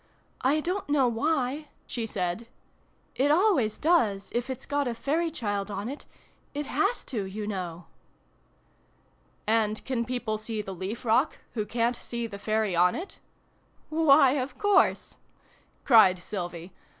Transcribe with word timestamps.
"I 0.53 0.61
don't 0.61 0.89
know 0.89 1.07
why 1.07 1.51
I' 1.51 1.67
she 1.85 2.07
said. 2.07 2.47
"It 3.13 3.29
always 3.29 3.77
does, 3.77 4.31
if 4.33 4.49
it's 4.49 4.65
got 4.65 4.87
a 4.87 4.95
fairy 4.95 5.29
child 5.29 5.69
on 5.69 5.87
it. 5.87 6.07
It 6.55 6.65
has 6.65 7.03
to, 7.03 7.25
you 7.25 7.45
know."" 7.45 7.85
And 9.47 9.85
can 9.85 10.03
people 10.03 10.39
see 10.39 10.63
the 10.63 10.73
leaf 10.73 11.05
rock, 11.05 11.37
who 11.53 11.67
ca'n't 11.67 11.97
see 11.97 12.25
the 12.25 12.39
Fairy 12.39 12.75
on 12.75 12.95
it?"" 12.95 13.19
Why, 13.89 14.31
of 14.31 14.57
course!" 14.57 15.19
cried 15.85 16.17
Sylvie. 16.17 16.73